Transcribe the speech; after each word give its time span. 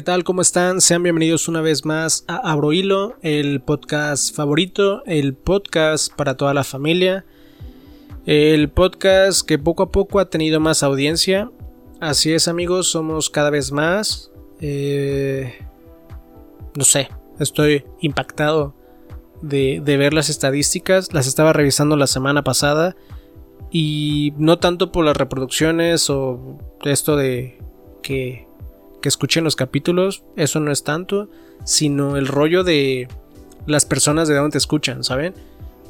¿Qué 0.00 0.04
tal? 0.04 0.24
¿Cómo 0.24 0.40
están? 0.40 0.80
Sean 0.80 1.02
bienvenidos 1.02 1.46
una 1.46 1.60
vez 1.60 1.84
más 1.84 2.24
a 2.26 2.36
Abrohilo, 2.36 3.18
el 3.20 3.60
podcast 3.60 4.34
favorito, 4.34 5.02
el 5.04 5.34
podcast 5.34 6.10
para 6.16 6.38
toda 6.38 6.54
la 6.54 6.64
familia, 6.64 7.26
el 8.24 8.70
podcast 8.70 9.46
que 9.46 9.58
poco 9.58 9.82
a 9.82 9.92
poco 9.92 10.18
ha 10.18 10.30
tenido 10.30 10.58
más 10.58 10.82
audiencia. 10.82 11.50
Así 12.00 12.32
es 12.32 12.48
amigos, 12.48 12.86
somos 12.86 13.28
cada 13.28 13.50
vez 13.50 13.72
más. 13.72 14.32
Eh, 14.62 15.52
no 16.74 16.84
sé, 16.84 17.10
estoy 17.38 17.84
impactado 18.00 18.74
de 19.42 19.82
ver 19.84 20.14
las 20.14 20.30
estadísticas. 20.30 21.12
Las 21.12 21.26
estaba 21.26 21.52
revisando 21.52 21.94
la 21.96 22.06
semana 22.06 22.42
pasada 22.42 22.96
y 23.70 24.32
no 24.38 24.58
tanto 24.58 24.92
por 24.92 25.04
las 25.04 25.18
reproducciones 25.18 26.08
o 26.08 26.58
esto 26.86 27.16
de 27.16 27.58
que 28.02 28.48
que 29.00 29.08
escuchen 29.08 29.44
los 29.44 29.56
capítulos, 29.56 30.24
eso 30.36 30.60
no 30.60 30.70
es 30.72 30.84
tanto, 30.84 31.28
sino 31.64 32.16
el 32.16 32.26
rollo 32.26 32.64
de 32.64 33.08
las 33.66 33.84
personas 33.84 34.28
de 34.28 34.34
donde 34.34 34.52
te 34.52 34.58
escuchan, 34.58 35.04
¿saben? 35.04 35.34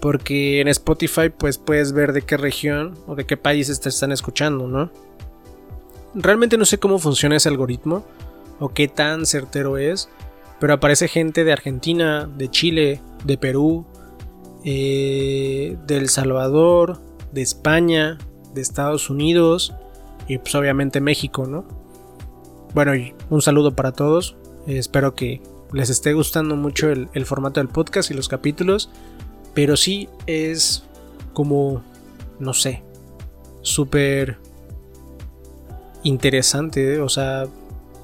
Porque 0.01 0.61
en 0.61 0.69
Spotify 0.69 1.31
pues 1.37 1.59
puedes 1.59 1.93
ver 1.93 2.13
de 2.13 2.23
qué 2.23 2.37
región 2.37 2.95
o 3.07 3.15
de 3.15 3.27
qué 3.27 3.37
países 3.37 3.81
te 3.81 3.89
están 3.89 4.13
escuchando, 4.13 4.67
¿no? 4.67 4.91
Realmente 6.15 6.59
no 6.59 6.65
sé 6.65 6.79
cómo 6.79 6.99
funciona 6.99 7.37
ese 7.37 7.49
algoritmo 7.49 8.05
o 8.59 8.71
qué 8.71 8.89
tan 8.89 9.27
certero 9.27 9.79
es, 9.79 10.09
pero 10.59 10.75
aparece 10.75 11.09
gente 11.09 11.45
de 11.45 11.53
Argentina, 11.53 12.29
de 12.37 12.51
Chile, 12.51 13.01
de 13.25 13.39
Perú, 13.39 13.87
eh, 14.65 15.77
de 15.87 15.97
El 15.97 16.09
Salvador, 16.09 17.01
de 17.33 17.43
España, 17.43 18.19
de 18.55 18.61
Estados 18.61 19.09
Unidos 19.09 19.75
y 20.29 20.39
pues 20.39 20.55
obviamente 20.55 21.01
México, 21.01 21.47
¿no? 21.47 21.80
Bueno, 22.73 22.93
un 23.31 23.43
saludo 23.43 23.75
para 23.75 23.93
todos. 23.93 24.37
espero 24.67 25.15
que 25.15 25.41
les 25.73 25.91
esté 25.91 26.13
gustando 26.13 26.57
mucho 26.57 26.89
el, 26.91 27.27
formato 27.27 27.61
del 27.61 27.69
podcast 27.69 28.11
y 28.11 28.15
los 28.15 28.29
capítulos. 28.29 28.91
Pero 29.55 29.77
sí 29.77 30.09
es 30.27 30.85
como, 31.33 31.83
no 32.39 32.55
sé, 32.55 32.83
súper 33.63 34.39
interesante. 36.05 36.95
¿eh? 36.95 37.01
O 37.01 37.09
sea, 37.09 37.47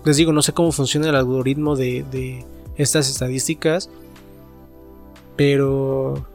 les 0.04 0.16
digo, 0.16 0.32
no 0.32 0.42
sé 0.42 0.52
cómo 0.52 0.72
funciona 0.72 1.08
el 1.08 1.16
algoritmo 1.16 1.76
de, 1.76 2.04
de 2.10 2.44
estas 2.76 3.08
estadísticas. 3.08 3.88
Pero 5.36 6.26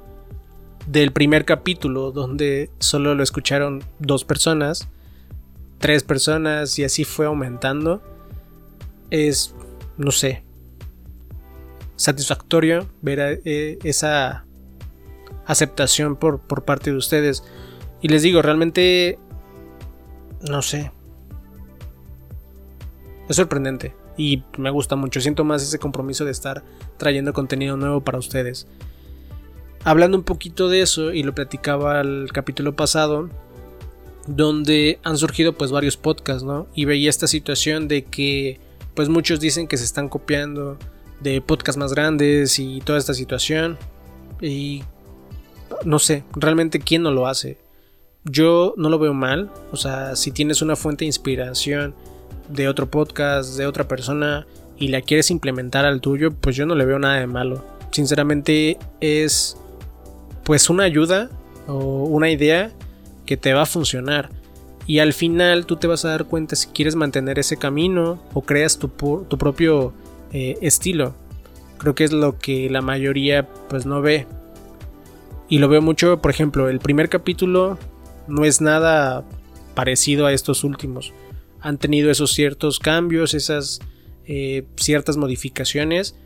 del 0.87 1.11
primer 1.11 1.43
capítulo, 1.43 2.11
donde 2.11 2.69
solo 2.79 3.13
lo 3.13 3.23
escucharon 3.23 3.83
dos 3.99 4.23
personas, 4.23 4.87
tres 5.79 6.03
personas 6.03 6.79
y 6.79 6.85
así 6.85 7.03
fue 7.03 7.25
aumentando 7.25 8.02
es, 9.12 9.54
no 9.98 10.09
sé, 10.12 10.44
satisfactorio 11.95 12.88
ver 13.02 13.42
eh, 13.45 13.78
esa 13.84 14.45
aceptación 15.45 16.16
por, 16.16 16.42
por 16.42 16.66
parte 16.66 16.92
de 16.92 16.98
ustedes. 16.98 17.44
Y 18.02 18.08
les 18.08 18.23
digo, 18.23 18.42
realmente, 18.42 19.20
no 20.50 20.64
sé. 20.64 20.92
Es 23.30 23.36
sorprendente 23.36 23.94
y 24.17 24.44
me 24.58 24.70
gusta 24.70 24.95
mucho. 24.95 25.22
Siento 25.22 25.44
más 25.44 25.64
ese 25.64 25.80
compromiso 25.80 26.26
de 26.26 26.32
estar 26.32 26.64
trayendo 26.98 27.33
contenido 27.33 27.77
nuevo 27.77 28.02
para 28.02 28.17
ustedes. 28.17 28.67
Hablando 29.83 30.17
un 30.17 30.23
poquito 30.23 30.70
de 30.70 30.82
eso, 30.82 31.11
y 31.11 31.23
lo 31.23 31.33
platicaba 31.33 32.02
el 32.02 32.30
capítulo 32.32 32.76
pasado, 32.76 33.30
donde 34.27 35.00
han 35.04 35.17
surgido 35.17 35.54
pues 35.54 35.71
varios 35.71 35.98
podcasts, 35.98 36.44
¿no? 36.44 36.67
Y 36.76 36.86
veía 36.86 37.10
esta 37.10 37.27
situación 37.27 37.88
de 37.88 38.04
que 38.04 38.60
pues 38.93 39.09
muchos 39.09 39.39
dicen 39.39 39.67
que 39.67 39.77
se 39.77 39.83
están 39.83 40.09
copiando 40.09 40.77
de 41.21 41.41
podcasts 41.41 41.77
más 41.77 41.93
grandes 41.93 42.59
y 42.59 42.81
toda 42.81 42.97
esta 42.97 43.13
situación. 43.13 43.77
Y 44.41 44.83
no 45.85 45.99
sé, 45.99 46.23
realmente 46.33 46.79
quién 46.79 47.03
no 47.03 47.11
lo 47.11 47.27
hace. 47.27 47.57
Yo 48.23 48.73
no 48.77 48.89
lo 48.89 48.99
veo 48.99 49.13
mal, 49.13 49.52
o 49.71 49.77
sea, 49.77 50.15
si 50.15 50.31
tienes 50.31 50.61
una 50.61 50.75
fuente 50.75 51.05
de 51.05 51.07
inspiración 51.07 51.95
de 52.49 52.67
otro 52.67 52.89
podcast, 52.89 53.57
de 53.57 53.65
otra 53.65 53.87
persona 53.87 54.45
y 54.77 54.89
la 54.89 55.02
quieres 55.02 55.31
implementar 55.31 55.85
al 55.85 56.02
tuyo, 56.02 56.31
pues 56.31 56.55
yo 56.55 56.65
no 56.65 56.75
le 56.75 56.85
veo 56.85 56.99
nada 56.99 57.19
de 57.19 57.27
malo. 57.27 57.63
Sinceramente 57.91 58.77
es 58.99 59.58
pues 60.43 60.69
una 60.69 60.83
ayuda 60.83 61.29
o 61.67 62.03
una 62.05 62.29
idea 62.29 62.71
que 63.25 63.37
te 63.37 63.53
va 63.53 63.63
a 63.63 63.65
funcionar. 63.65 64.29
Y 64.91 64.99
al 64.99 65.13
final 65.13 65.67
tú 65.67 65.77
te 65.77 65.87
vas 65.87 66.03
a 66.03 66.09
dar 66.09 66.25
cuenta 66.25 66.57
si 66.57 66.67
quieres 66.67 66.97
mantener 66.97 67.39
ese 67.39 67.55
camino 67.55 68.21
o 68.33 68.41
creas 68.41 68.77
tu, 68.77 68.89
tu 68.89 69.37
propio 69.37 69.93
eh, 70.33 70.57
estilo. 70.61 71.15
Creo 71.77 71.95
que 71.95 72.03
es 72.03 72.11
lo 72.11 72.37
que 72.37 72.69
la 72.69 72.81
mayoría 72.81 73.47
pues 73.69 73.85
no 73.85 74.02
ve. 74.02 74.27
Y 75.47 75.59
lo 75.59 75.69
veo 75.69 75.81
mucho, 75.81 76.21
por 76.21 76.29
ejemplo, 76.29 76.67
el 76.67 76.79
primer 76.79 77.07
capítulo 77.07 77.77
no 78.27 78.43
es 78.43 78.59
nada 78.59 79.23
parecido 79.75 80.25
a 80.25 80.33
estos 80.33 80.65
últimos. 80.65 81.13
Han 81.61 81.77
tenido 81.77 82.11
esos 82.11 82.33
ciertos 82.33 82.77
cambios, 82.77 83.33
esas 83.33 83.79
eh, 84.25 84.65
ciertas 84.75 85.15
modificaciones. 85.15 86.17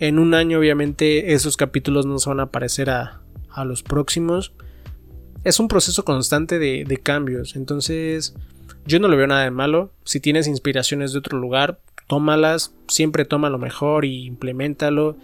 En 0.00 0.18
un 0.18 0.34
año 0.34 0.58
obviamente 0.58 1.32
esos 1.32 1.56
capítulos 1.56 2.04
no 2.04 2.18
se 2.18 2.28
van 2.28 2.40
a 2.40 2.50
parecer 2.50 2.90
a, 2.90 3.22
a 3.48 3.64
los 3.64 3.82
próximos 3.82 4.52
es 5.46 5.60
un 5.60 5.68
proceso 5.68 6.04
constante 6.04 6.58
de, 6.58 7.00
cambios. 7.00 7.54
Entonces, 7.54 8.34
yo 8.84 8.98
no 8.98 9.06
le 9.06 9.16
veo 9.16 9.28
nada 9.28 9.44
de 9.44 9.52
malo. 9.52 9.92
Si 10.02 10.18
tienes 10.18 10.48
inspiraciones 10.48 11.12
de 11.12 11.20
otro 11.20 11.38
lugar, 11.38 11.78
tómalas, 12.08 12.74
siempre 12.88 13.24
toma 13.24 13.48
lo 13.48 13.56
mejor 13.56 14.04
y 14.04 14.26
implementalo 14.26 15.16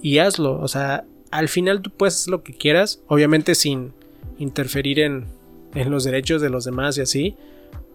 y 0.00 0.18
hazlo. 0.18 0.60
O 0.60 0.68
sea, 0.68 1.06
al 1.32 1.48
final 1.48 1.82
tú 1.82 1.90
puedes 1.90 2.14
hacer 2.14 2.30
lo 2.30 2.44
que 2.44 2.56
quieras, 2.56 3.02
obviamente 3.08 3.56
sin 3.56 3.92
interferir 4.38 5.00
en, 5.00 5.26
en 5.74 5.90
los 5.90 6.04
derechos 6.04 6.40
de 6.40 6.50
los 6.50 6.64
demás 6.64 6.96
y 6.96 7.00
así, 7.00 7.34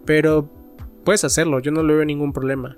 pero 0.04 0.50
puedes 1.02 1.24
hacerlo, 1.24 1.60
yo 1.60 1.72
no 1.72 1.82
le 1.82 1.94
veo 1.94 2.04
ningún 2.04 2.34
problema. 2.34 2.76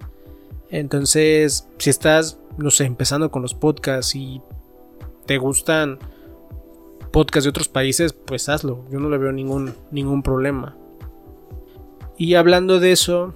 Entonces, 0.70 1.68
si 1.78 1.90
estás, 1.90 2.38
no 2.56 2.70
sé, 2.70 2.84
empezando 2.84 3.32
con 3.32 3.42
los 3.42 3.54
podcasts 3.54 4.14
y 4.14 4.40
te 5.26 5.38
gustan 5.38 5.98
podcast 7.16 7.44
de 7.46 7.48
otros 7.48 7.68
países, 7.68 8.12
pues 8.12 8.50
hazlo. 8.50 8.84
Yo 8.90 9.00
no 9.00 9.08
le 9.08 9.16
veo 9.16 9.32
ningún, 9.32 9.72
ningún 9.90 10.22
problema. 10.22 10.76
Y 12.18 12.34
hablando 12.34 12.78
de 12.78 12.92
eso, 12.92 13.34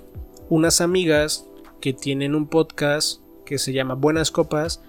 unas 0.51 0.83
amigas 0.83 1.47
que 1.81 1.95
tienen 1.95 2.35
un 2.35 2.47
podcast 2.47 3.23
que 3.47 3.57
se 3.57 3.73
llama 3.73 3.95
Buenas 3.95 4.31
Copas 4.31 4.83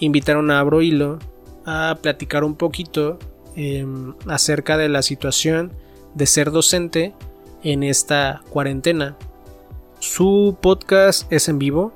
invitaron 0.00 0.50
a 0.50 0.60
Abro 0.60 0.82
Hilo 0.82 1.18
a 1.64 1.96
platicar 2.02 2.44
un 2.44 2.56
poquito 2.56 3.18
em, 3.54 4.12
acerca 4.26 4.76
de 4.76 4.90
la 4.90 5.00
situación 5.00 5.72
de 6.14 6.26
ser 6.26 6.50
docente 6.50 7.14
en 7.62 7.82
esta 7.82 8.42
cuarentena. 8.50 9.16
Su 9.98 10.58
podcast 10.60 11.32
es 11.32 11.48
en 11.48 11.58
vivo, 11.58 11.94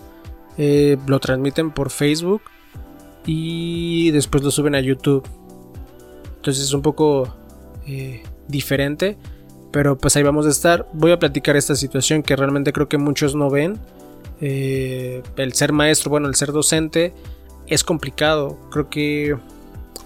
eh, 0.57 0.97
lo 1.07 1.21
transmiten 1.21 1.71
por 1.71 1.91
Facebook 1.91 2.41
y 3.27 4.11
después 4.12 4.43
lo 4.43 4.51
suben 4.51 4.75
a 4.75 4.81
YouTube. 4.81 5.28
Entonces 6.41 6.65
es 6.65 6.73
un 6.73 6.81
poco 6.81 7.28
eh, 7.87 8.23
diferente. 8.49 9.19
Pero 9.71 9.98
pues 9.98 10.16
ahí 10.16 10.22
vamos 10.22 10.47
a 10.47 10.48
estar. 10.48 10.87
Voy 10.92 11.13
a 11.13 11.19
platicar 11.19 11.57
esta 11.57 11.77
situación 11.77 12.22
que 12.22 12.34
realmente 12.34 12.72
creo 12.72 12.89
que 12.89 12.98
muchos 12.98 13.34
no 13.34 13.51
ven. 13.51 13.78
Eh, 14.41 15.22
el 15.37 15.53
ser 15.53 15.72
maestro, 15.72 16.10
bueno, 16.10 16.28
el 16.28 16.34
ser 16.34 16.51
docente 16.51 17.13
es 17.66 17.84
complicado. 17.84 18.59
Creo 18.71 18.89
que 18.89 19.37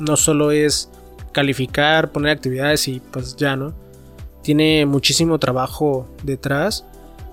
no 0.01 0.17
solo 0.17 0.51
es 0.51 0.91
calificar, 1.33 2.13
poner 2.13 2.33
actividades 2.33 2.89
y 2.89 3.01
pues 3.01 3.37
ya, 3.37 3.57
¿no? 3.57 3.75
Tiene 4.43 4.87
muchísimo 4.87 5.39
trabajo 5.39 6.09
detrás 6.23 6.85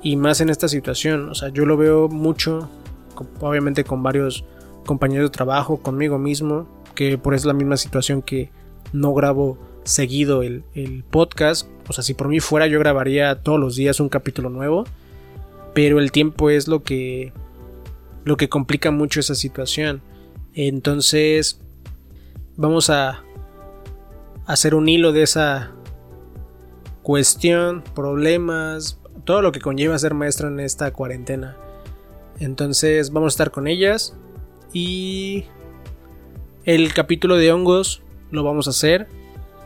y 0.01 0.15
más 0.15 0.41
en 0.41 0.49
esta 0.49 0.67
situación. 0.67 1.27
O 1.29 1.35
sea, 1.35 1.49
yo 1.49 1.65
lo 1.65 1.75
veo 1.75 2.07
mucho, 2.07 2.69
obviamente 3.41 3.83
con 3.83 4.03
varios 4.03 4.45
compañeros 4.85 5.31
de 5.31 5.33
trabajo, 5.33 5.77
conmigo 5.77 6.17
mismo, 6.17 6.67
que 6.95 7.17
por 7.17 7.33
eso 7.33 7.43
es 7.43 7.47
la 7.47 7.53
misma 7.53 7.77
situación 7.77 8.21
que 8.21 8.49
no 8.93 9.13
grabo 9.13 9.57
seguido 9.83 10.43
el, 10.43 10.63
podcast. 11.09 11.67
O 11.87 11.93
sea, 11.93 12.03
si 12.03 12.13
por 12.13 12.27
mí 12.27 12.39
fuera 12.39 12.67
yo 12.67 12.79
grabaría 12.79 13.35
todos 13.41 13.59
los 13.59 13.75
días 13.75 13.99
un 13.99 14.09
capítulo 14.09 14.49
nuevo. 14.49 14.85
Pero 15.73 15.99
el 15.99 16.11
tiempo 16.11 16.49
es 16.49 16.67
lo 16.67 16.83
que, 16.83 17.31
lo 18.23 18.37
que 18.37 18.49
complica 18.49 18.91
mucho 18.91 19.19
esa 19.19 19.35
situación. 19.35 20.01
Entonces, 20.53 21.61
vamos 22.57 22.89
a 22.89 23.23
hacer 24.45 24.75
un 24.75 24.89
hilo 24.89 25.13
de 25.13 25.23
esa 25.23 25.71
cuestión, 27.03 27.83
problemas, 27.95 28.99
todo 29.23 29.41
lo 29.41 29.51
que 29.51 29.61
conlleva 29.61 29.97
ser 29.97 30.13
maestro 30.13 30.49
en 30.49 30.59
esta 30.59 30.91
cuarentena. 30.91 31.55
Entonces, 32.39 33.11
vamos 33.11 33.33
a 33.33 33.35
estar 33.35 33.51
con 33.51 33.67
ellas. 33.67 34.15
Y 34.73 35.45
el 36.65 36.93
capítulo 36.93 37.37
de 37.37 37.51
hongos 37.51 38.03
lo 38.31 38.43
vamos 38.43 38.67
a 38.67 38.71
hacer. 38.71 39.07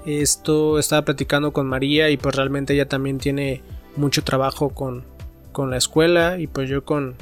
Esto 0.06 0.78
estaba 0.78 1.04
platicando 1.04 1.52
con 1.54 1.68
María 1.68 2.10
y 2.10 2.18
pues 2.18 2.36
realmente 2.36 2.74
ella 2.74 2.88
también 2.88 3.18
tiene 3.18 3.64
mucho 3.96 4.24
trabajo 4.24 4.70
con, 4.70 5.04
con 5.52 5.72
la 5.72 5.78
escuela 5.78 6.38
y 6.38 6.48
pues 6.48 6.70
yo 6.70 6.86
con, 6.86 7.16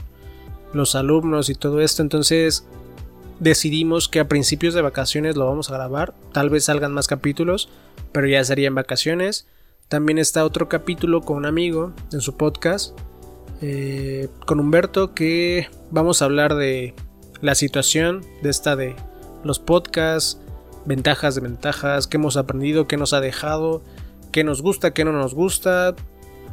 los 0.74 0.96
alumnos 0.96 1.50
y 1.50 1.56
todo 1.56 1.80
esto. 1.80 2.02
Entonces 2.02 2.66
decidimos 3.40 4.10
que 4.10 4.20
a 4.20 4.28
principios 4.28 4.74
de 4.74 4.82
vacaciones 4.82 5.38
lo 5.38 5.46
vamos 5.46 5.70
a 5.70 5.76
grabar. 5.76 6.14
Tal 6.34 6.50
vez 6.50 6.66
salgan 6.66 6.94
más 6.94 7.08
capítulos, 7.08 7.70
pero 8.12 8.28
ya 8.28 8.44
sería 8.44 8.68
en 8.68 8.76
vacaciones. 8.76 9.48
También 9.88 10.18
está 10.18 10.44
otro 10.46 10.68
capítulo 10.70 11.22
con 11.22 11.38
un 11.38 11.46
amigo 11.46 11.94
en 12.12 12.22
su 12.22 12.36
podcast, 12.36 12.98
eh, 13.62 14.30
con 14.46 14.60
Humberto, 14.60 15.14
que 15.14 15.70
vamos 15.92 16.22
a 16.22 16.26
hablar 16.26 16.56
de 16.56 16.96
la 17.42 17.56
situación 17.56 18.22
de 18.42 18.50
esta 18.50 18.76
de 18.76 18.96
los 19.44 19.60
podcasts, 19.60 20.40
ventajas, 20.86 21.36
desventajas, 21.36 22.08
qué 22.08 22.18
hemos 22.18 22.38
aprendido, 22.38 22.88
qué 22.88 22.98
nos 22.98 23.14
ha 23.14 23.22
dejado, 23.22 23.84
qué 24.32 24.44
nos 24.44 24.62
gusta, 24.62 24.94
qué 24.94 25.06
no 25.06 25.12
nos 25.12 25.34
gusta, 25.34 25.96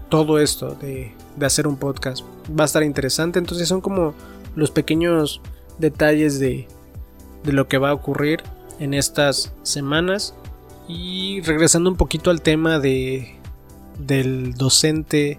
todo 0.08 0.38
esto 0.38 0.74
de, 0.74 1.12
de 1.36 1.46
hacer 1.46 1.66
un 1.66 1.76
podcast. 1.76 2.24
Va 2.48 2.64
a 2.64 2.66
estar 2.66 2.82
interesante, 2.82 3.38
entonces 3.38 3.68
son 3.68 3.80
como 3.80 4.14
los 4.54 4.70
pequeños 4.70 5.40
detalles 5.78 6.38
de, 6.38 6.68
de 7.44 7.52
lo 7.52 7.68
que 7.68 7.78
va 7.78 7.90
a 7.90 7.94
ocurrir 7.94 8.42
en 8.78 8.94
estas 8.94 9.54
semanas. 9.62 10.34
Y 10.88 11.40
regresando 11.42 11.88
un 11.88 11.96
poquito 11.96 12.30
al 12.30 12.42
tema 12.42 12.80
de, 12.80 13.36
del 13.98 14.54
docente 14.54 15.38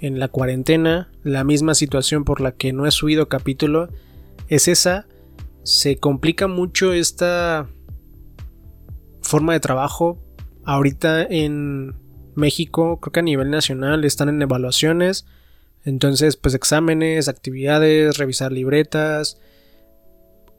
en 0.00 0.18
la 0.18 0.28
cuarentena, 0.28 1.10
la 1.22 1.44
misma 1.44 1.74
situación 1.74 2.24
por 2.24 2.40
la 2.40 2.52
que 2.52 2.72
no 2.72 2.86
he 2.86 2.90
subido 2.90 3.28
capítulo 3.28 3.88
es 4.48 4.68
esa. 4.68 5.06
Se 5.62 5.96
complica 5.96 6.46
mucho 6.46 6.92
esta 6.92 7.66
forma 9.34 9.52
de 9.52 9.58
trabajo. 9.58 10.16
Ahorita 10.64 11.24
en 11.24 11.96
México, 12.36 13.00
creo 13.00 13.10
que 13.10 13.18
a 13.18 13.24
nivel 13.24 13.50
nacional 13.50 14.04
están 14.04 14.28
en 14.28 14.40
evaluaciones. 14.40 15.26
Entonces, 15.84 16.36
pues 16.36 16.54
exámenes, 16.54 17.26
actividades, 17.26 18.16
revisar 18.16 18.52
libretas. 18.52 19.40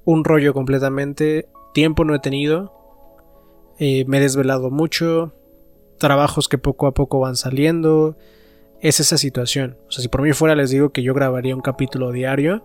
Un 0.03 0.25
rollo 0.25 0.53
completamente. 0.53 1.47
Tiempo 1.73 2.03
no 2.03 2.15
he 2.15 2.19
tenido. 2.19 2.73
Eh, 3.79 4.03
me 4.07 4.17
he 4.17 4.19
desvelado 4.19 4.69
mucho. 4.71 5.33
Trabajos 5.97 6.49
que 6.49 6.57
poco 6.57 6.87
a 6.87 6.93
poco 6.93 7.21
van 7.21 7.37
saliendo. 7.37 8.17
Es 8.81 8.99
esa 8.99 9.17
situación. 9.17 9.77
O 9.87 9.91
sea, 9.93 10.01
si 10.01 10.09
por 10.09 10.21
mí 10.21 10.33
fuera 10.33 10.53
les 10.53 10.69
digo 10.69 10.89
que 10.89 11.01
yo 11.01 11.13
grabaría 11.13 11.55
un 11.55 11.61
capítulo 11.61 12.11
diario. 12.11 12.61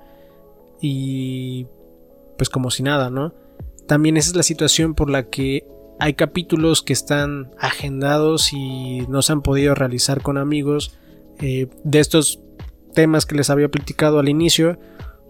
Y 0.81 1.69
pues 2.37 2.51
como 2.51 2.73
si 2.73 2.83
nada, 2.83 3.11
¿no? 3.11 3.33
También 3.87 4.17
esa 4.17 4.31
es 4.31 4.37
la 4.37 4.43
situación 4.43 4.95
por 4.95 5.09
la 5.09 5.31
que 5.31 5.65
hay 6.01 6.15
capítulos 6.15 6.83
que 6.83 6.95
están 6.95 7.51
agendados 7.59 8.53
y 8.55 9.07
no 9.09 9.21
se 9.21 9.33
han 9.33 9.43
podido 9.43 9.75
realizar 9.75 10.23
con 10.23 10.39
amigos 10.39 10.99
eh, 11.41 11.69
de 11.85 12.01
estos 12.01 12.41
temas 12.95 13.27
que 13.27 13.37
les 13.37 13.51
había 13.51 13.69
platicado 13.69 14.19
al 14.19 14.29
inicio. 14.29 14.79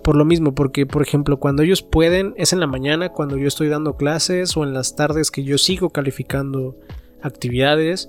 Por 0.04 0.16
lo 0.16 0.24
mismo, 0.24 0.54
porque 0.54 0.86
por 0.86 1.02
ejemplo 1.02 1.38
cuando 1.38 1.62
ellos 1.62 1.82
pueden 1.82 2.34
es 2.36 2.52
en 2.52 2.60
la 2.60 2.68
mañana 2.68 3.10
cuando 3.10 3.36
yo 3.36 3.48
estoy 3.48 3.68
dando 3.68 3.96
clases 3.96 4.56
o 4.56 4.62
en 4.62 4.72
las 4.72 4.96
tardes 4.96 5.30
que 5.30 5.42
yo 5.42 5.58
sigo 5.58 5.90
calificando 5.90 6.78
actividades. 7.20 8.08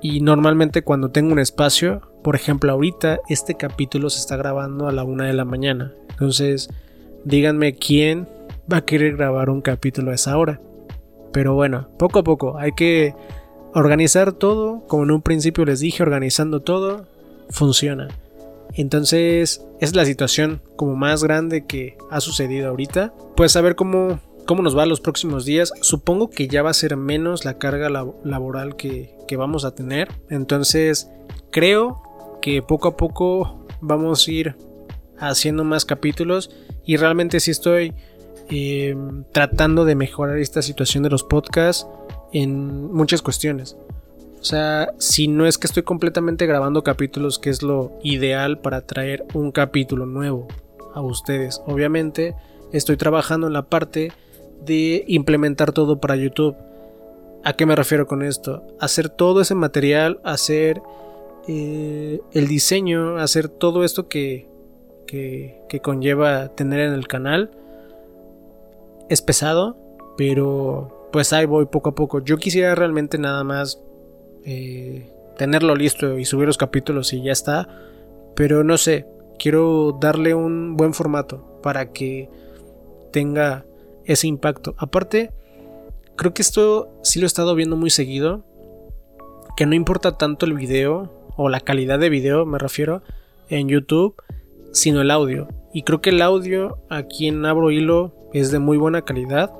Y 0.00 0.20
normalmente 0.20 0.82
cuando 0.82 1.10
tengo 1.10 1.32
un 1.32 1.40
espacio, 1.40 2.00
por 2.22 2.36
ejemplo 2.36 2.72
ahorita 2.72 3.18
este 3.28 3.56
capítulo 3.56 4.08
se 4.08 4.20
está 4.20 4.36
grabando 4.36 4.88
a 4.88 4.92
la 4.92 5.02
una 5.02 5.26
de 5.26 5.34
la 5.34 5.44
mañana. 5.44 5.92
Entonces 6.10 6.70
díganme 7.24 7.74
quién 7.74 8.28
va 8.72 8.78
a 8.78 8.84
querer 8.84 9.16
grabar 9.16 9.50
un 9.50 9.60
capítulo 9.60 10.12
a 10.12 10.14
esa 10.14 10.38
hora. 10.38 10.60
Pero 11.32 11.54
bueno, 11.54 11.88
poco 11.98 12.20
a 12.20 12.24
poco 12.24 12.58
hay 12.58 12.72
que 12.72 13.14
organizar 13.74 14.32
todo. 14.32 14.86
Como 14.86 15.04
en 15.04 15.10
un 15.12 15.22
principio 15.22 15.64
les 15.64 15.80
dije, 15.80 16.02
organizando 16.02 16.60
todo 16.60 17.06
funciona. 17.50 18.08
Entonces 18.74 19.64
es 19.80 19.96
la 19.96 20.04
situación 20.04 20.62
como 20.76 20.96
más 20.96 21.24
grande 21.24 21.66
que 21.66 21.96
ha 22.10 22.20
sucedido 22.20 22.68
ahorita. 22.68 23.12
Pues 23.36 23.56
a 23.56 23.60
ver 23.60 23.74
cómo, 23.74 24.20
cómo 24.46 24.62
nos 24.62 24.76
va 24.76 24.86
los 24.86 25.00
próximos 25.00 25.44
días. 25.44 25.72
Supongo 25.80 26.30
que 26.30 26.48
ya 26.48 26.62
va 26.62 26.70
a 26.70 26.74
ser 26.74 26.96
menos 26.96 27.44
la 27.44 27.58
carga 27.58 27.88
laboral 27.88 28.76
que, 28.76 29.14
que 29.26 29.36
vamos 29.36 29.64
a 29.64 29.74
tener. 29.74 30.08
Entonces 30.28 31.10
creo 31.50 32.02
que 32.40 32.62
poco 32.62 32.88
a 32.88 32.96
poco 32.96 33.66
vamos 33.80 34.26
a 34.26 34.30
ir 34.30 34.56
haciendo 35.18 35.64
más 35.64 35.84
capítulos. 35.84 36.50
Y 36.84 36.96
realmente 36.96 37.40
sí 37.40 37.50
estoy 37.50 37.94
eh, 38.50 38.96
tratando 39.32 39.84
de 39.84 39.94
mejorar 39.94 40.38
esta 40.38 40.62
situación 40.62 41.02
de 41.02 41.10
los 41.10 41.22
podcasts 41.22 41.86
en 42.32 42.92
muchas 42.92 43.22
cuestiones. 43.22 43.76
O 44.40 44.44
sea, 44.44 44.92
si 44.98 45.28
no 45.28 45.46
es 45.46 45.58
que 45.58 45.66
estoy 45.66 45.82
completamente 45.82 46.46
grabando 46.46 46.82
capítulos, 46.82 47.38
que 47.38 47.50
es 47.50 47.62
lo 47.62 47.92
ideal 48.02 48.58
para 48.58 48.80
traer 48.80 49.24
un 49.34 49.52
capítulo 49.52 50.06
nuevo 50.06 50.48
a 50.94 51.00
ustedes. 51.02 51.62
Obviamente, 51.66 52.34
estoy 52.72 52.96
trabajando 52.96 53.46
en 53.46 53.52
la 53.52 53.66
parte 53.66 54.12
de 54.64 55.04
implementar 55.06 55.72
todo 55.72 56.00
para 56.00 56.16
YouTube. 56.16 56.56
¿A 57.44 57.52
qué 57.52 57.66
me 57.66 57.76
refiero 57.76 58.06
con 58.06 58.22
esto? 58.22 58.66
Hacer 58.80 59.10
todo 59.10 59.42
ese 59.42 59.54
material, 59.54 60.20
hacer 60.24 60.80
eh, 61.46 62.20
el 62.32 62.48
diseño, 62.48 63.18
hacer 63.18 63.48
todo 63.48 63.84
esto 63.84 64.08
que, 64.08 64.48
que, 65.06 65.60
que 65.68 65.80
conlleva 65.80 66.48
tener 66.48 66.80
en 66.80 66.94
el 66.94 67.06
canal 67.06 67.50
es 69.10 69.20
pesado, 69.20 69.76
pero 70.16 71.08
pues 71.12 71.32
ahí 71.32 71.44
voy 71.44 71.66
poco 71.66 71.90
a 71.90 71.94
poco. 71.94 72.20
Yo 72.20 72.38
quisiera 72.38 72.74
realmente 72.74 73.18
nada 73.18 73.44
más 73.44 73.82
eh, 74.44 75.12
tenerlo 75.36 75.74
listo 75.74 76.18
y 76.18 76.24
subir 76.24 76.46
los 76.46 76.56
capítulos 76.56 77.12
y 77.12 77.22
ya 77.22 77.32
está. 77.32 77.68
Pero 78.36 78.64
no 78.64 78.78
sé, 78.78 79.06
quiero 79.38 79.98
darle 80.00 80.34
un 80.34 80.76
buen 80.76 80.94
formato 80.94 81.60
para 81.62 81.92
que 81.92 82.30
tenga 83.12 83.66
ese 84.04 84.28
impacto. 84.28 84.74
Aparte, 84.78 85.32
creo 86.16 86.32
que 86.32 86.42
esto 86.42 86.88
sí 87.02 87.18
lo 87.18 87.26
he 87.26 87.26
estado 87.26 87.54
viendo 87.54 87.76
muy 87.76 87.90
seguido. 87.90 88.44
Que 89.56 89.66
no 89.66 89.74
importa 89.74 90.16
tanto 90.16 90.46
el 90.46 90.54
video 90.54 91.32
o 91.36 91.48
la 91.48 91.60
calidad 91.60 91.98
de 91.98 92.08
video, 92.08 92.46
me 92.46 92.58
refiero, 92.58 93.02
en 93.48 93.68
YouTube, 93.68 94.14
sino 94.72 95.02
el 95.02 95.10
audio. 95.10 95.48
Y 95.72 95.82
creo 95.82 96.00
que 96.00 96.10
el 96.10 96.22
audio 96.22 96.78
aquí 96.88 97.28
en 97.28 97.44
Abro 97.44 97.70
Hilo 97.70 98.12
es 98.32 98.50
de 98.50 98.58
muy 98.58 98.76
buena 98.76 99.02
calidad. 99.02 99.52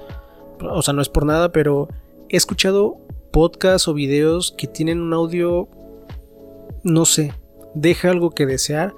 O 0.60 0.82
sea, 0.82 0.94
no 0.94 1.02
es 1.02 1.08
por 1.08 1.24
nada, 1.24 1.52
pero 1.52 1.88
he 2.28 2.36
escuchado 2.36 2.98
podcasts 3.32 3.88
o 3.88 3.94
videos 3.94 4.52
que 4.56 4.66
tienen 4.66 5.00
un 5.00 5.12
audio, 5.12 5.68
no 6.82 7.04
sé, 7.04 7.32
deja 7.74 8.10
algo 8.10 8.30
que 8.30 8.46
desear. 8.46 8.94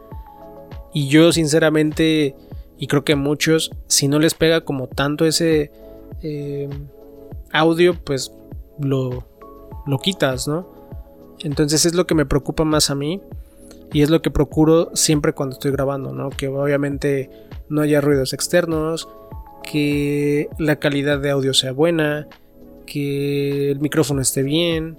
Y 0.95 1.09
yo 1.09 1.33
sinceramente, 1.33 2.35
y 2.78 2.87
creo 2.87 3.04
que 3.04 3.14
muchos, 3.14 3.71
si 3.87 4.09
no 4.09 4.19
les 4.19 4.35
pega 4.35 4.62
como 4.62 4.88
tanto 4.88 5.25
ese 5.26 5.71
eh, 6.23 6.69
audio, 7.52 7.95
pues 8.02 8.33
lo, 8.78 9.25
lo 9.87 9.99
quitas, 9.99 10.49
¿no? 10.49 10.66
Entonces 11.40 11.87
es 11.87 11.95
lo 11.95 12.07
que 12.07 12.14
me 12.14 12.26
preocupa 12.26 12.64
más 12.64 12.90
a 12.90 12.95
mí. 12.95 13.21
Y 13.93 14.03
es 14.03 14.11
lo 14.11 14.23
que 14.23 14.31
procuro 14.31 14.91
siempre 14.95 15.33
cuando 15.33 15.55
estoy 15.55 15.73
grabando, 15.73 16.13
¿no? 16.13 16.31
Que 16.31 16.49
obviamente 16.49 17.31
no 17.69 17.83
haya 17.83 18.01
ruidos 18.01 18.33
externos, 18.33 19.09
que 19.63 20.49
la 20.59 20.77
calidad 20.77 21.21
de 21.21 21.31
audio 21.31 21.55
sea 21.55 21.73
buena, 21.73 22.27
que 22.87 23.71
el 23.71 23.81
micrófono 23.81 24.21
esté 24.21 24.43
bien, 24.43 24.97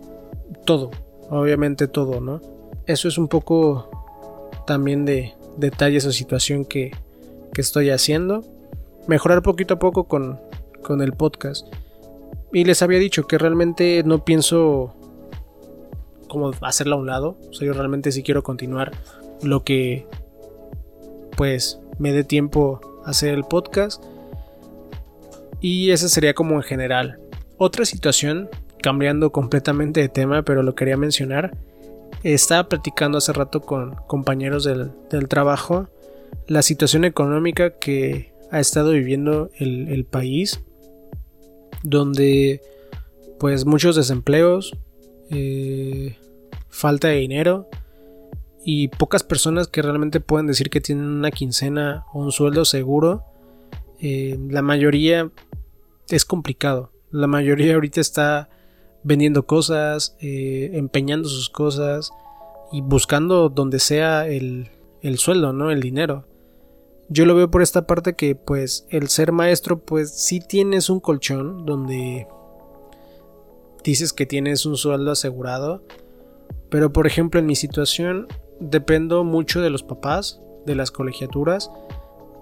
todo, 0.66 0.92
obviamente 1.30 1.88
todo, 1.88 2.22
¿no? 2.22 2.42
Eso 2.86 3.08
es 3.08 3.18
un 3.18 3.28
poco 3.28 3.90
también 4.68 5.06
de 5.06 5.34
detalles 5.58 6.06
o 6.06 6.12
situación 6.12 6.66
que, 6.66 6.92
que 7.54 7.62
estoy 7.62 7.90
haciendo. 7.90 8.44
Mejorar 9.08 9.42
poquito 9.42 9.76
a 9.76 9.80
poco 9.80 10.06
con, 10.06 10.40
con 10.82 11.02
el 11.02 11.14
podcast. 11.14 11.68
Y 12.52 12.66
les 12.66 12.82
había 12.82 13.00
dicho 13.00 13.26
que 13.26 13.38
realmente 13.38 14.04
no 14.06 14.24
pienso 14.24 14.96
como 16.34 16.52
hacerlo 16.62 16.96
a 16.96 17.00
un 17.00 17.08
lado. 17.08 17.38
O 17.50 17.54
sea, 17.54 17.66
yo 17.66 17.74
realmente 17.74 18.12
sí 18.12 18.24
quiero 18.24 18.44
continuar 18.44 18.92
lo 19.42 19.64
que 19.64 20.06
pues 21.36 21.80
me 22.00 22.12
dé 22.12 22.24
tiempo 22.24 22.82
hacer 23.06 23.34
el 23.34 23.44
podcast. 23.44 24.04
Y 25.62 25.92
esa 25.92 26.10
sería 26.10 26.34
como 26.34 26.56
en 26.56 26.64
general. 26.64 27.20
Otra 27.58 27.86
situación, 27.86 28.50
cambiando 28.82 29.32
completamente 29.32 30.02
de 30.02 30.10
tema, 30.10 30.44
pero 30.44 30.64
lo 30.64 30.76
quería 30.76 30.98
mencionar. 30.98 31.56
Estaba 32.24 32.68
platicando 32.68 33.18
hace 33.18 33.34
rato 33.34 33.62
con 33.62 33.96
compañeros 34.08 34.64
del, 34.64 34.92
trabajo 35.28 35.88
la 36.48 36.62
situación 36.62 37.06
económica 37.06 37.78
que 37.78 38.34
ha 38.52 38.60
estado 38.60 38.92
viviendo 38.92 39.50
el, 39.58 40.06
país, 40.06 40.62
donde 41.84 42.62
pues 43.40 43.66
muchos 43.66 43.96
desempleos, 43.96 44.76
eh, 45.32 46.18
falta 46.74 47.08
de 47.08 47.18
dinero 47.18 47.70
y 48.66 48.88
pocas 48.88 49.24
personas 49.24 49.68
que 49.68 49.82
realmente 49.82 50.20
pueden 50.20 50.48
decir 50.48 50.70
que 50.70 50.82
tienen 50.82 51.06
una 51.06 51.32
quincena 51.32 52.06
o 52.14 52.20
un 52.20 52.32
sueldo 52.32 52.66
seguro. 52.66 53.24
Eh, 54.00 54.38
la 54.50 54.62
mayoría 54.62 55.30
es 56.10 56.26
complicado. 56.26 56.92
La 57.12 57.28
mayoría 57.28 57.76
ahorita 57.76 58.02
está 58.02 58.50
vendiendo 59.04 59.46
cosas, 59.46 60.18
eh, 60.20 60.72
empeñando 60.74 61.30
sus 61.30 61.50
cosas 61.50 62.12
y 62.72 62.82
buscando 62.82 63.50
donde 63.50 63.80
sea 63.80 64.28
el, 64.28 64.72
el 65.02 65.20
sueldo, 65.20 65.54
¿no? 65.54 65.70
El 65.70 65.80
dinero. 65.80 66.26
yo 67.10 67.26
lo 67.26 67.36
veo 67.36 67.52
por 67.52 67.62
esta 67.62 67.86
parte 67.86 68.16
que 68.16 68.34
pues 68.34 68.88
el 68.90 69.10
ser 69.10 69.32
maestro 69.32 69.80
pues 69.80 70.12
sí 70.12 70.40
tienes 70.40 70.90
un 70.90 71.00
colchón 71.00 71.66
donde 71.66 72.28
dices 73.84 74.14
que 74.14 74.26
tienes 74.26 74.66
un 74.66 74.78
sueldo 74.78 75.12
asegurado, 75.12 75.84
pero 76.74 76.92
por 76.92 77.06
ejemplo 77.06 77.40
en 77.40 77.46
mi 77.46 77.56
situación 77.56 78.26
dependo 78.60 79.24
mucho 79.24 79.62
de 79.62 79.70
los 79.70 79.84
papás, 79.84 80.42
de 80.66 80.74
las 80.74 80.90
colegiaturas. 80.90 81.70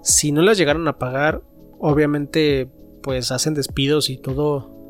Si 0.02 0.32
no 0.32 0.40
las 0.40 0.56
llegaron 0.56 0.88
a 0.88 0.98
pagar, 0.98 1.42
obviamente 1.78 2.66
pues 3.02 3.30
hacen 3.30 3.52
despidos 3.52 4.08
y 4.08 4.16
todo 4.16 4.86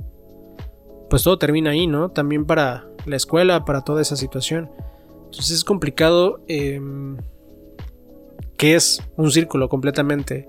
pues 1.11 1.25
todo 1.25 1.40
termina 1.40 1.70
ahí, 1.70 1.88
¿no? 1.88 2.12
También 2.12 2.46
para 2.46 2.87
la 3.04 3.16
escuela, 3.16 3.64
para 3.64 3.80
toda 3.80 4.00
esa 4.00 4.14
situación. 4.14 4.70
Entonces 5.25 5.50
es 5.50 5.64
complicado 5.64 6.44
em, 6.46 7.16
que 8.56 8.76
es 8.76 9.02
un 9.16 9.32
círculo 9.32 9.68
completamente. 9.68 10.49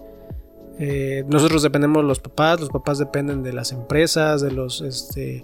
Eh, 0.78 1.26
nosotros 1.28 1.64
dependemos 1.64 2.04
de 2.04 2.08
los 2.10 2.20
papás, 2.20 2.60
los 2.60 2.70
papás 2.70 3.00
dependen 3.00 3.42
de 3.42 3.54
las 3.54 3.72
empresas, 3.72 4.44
de 4.44 4.52
los 4.52 4.82
este, 4.82 5.44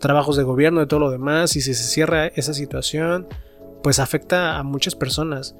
trabajos 0.00 0.36
de 0.36 0.42
gobierno, 0.42 0.80
de 0.80 0.86
todo 0.86 1.00
lo 1.00 1.10
demás, 1.10 1.56
y 1.56 1.60
si 1.60 1.74
se 1.74 1.84
cierra 1.84 2.26
esa 2.26 2.54
situación, 2.54 3.26
pues 3.82 3.98
afecta 3.98 4.58
a 4.58 4.62
muchas 4.62 4.94
personas. 4.94 5.54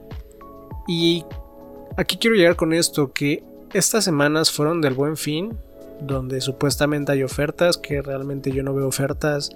Y 0.86 1.24
aquí 1.96 2.16
quiero 2.16 2.36
llegar 2.36 2.56
con 2.56 2.72
esto, 2.72 3.12
que 3.12 3.44
estas 3.72 4.04
semanas 4.04 4.50
fueron 4.50 4.80
del 4.80 4.94
buen 4.94 5.16
fin, 5.16 5.56
donde 6.00 6.40
supuestamente 6.40 7.12
hay 7.12 7.22
ofertas, 7.22 7.78
que 7.78 8.02
realmente 8.02 8.50
yo 8.52 8.62
no 8.62 8.74
veo 8.74 8.86
ofertas 8.86 9.50